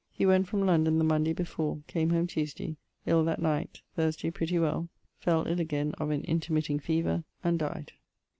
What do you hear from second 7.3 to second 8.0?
and died.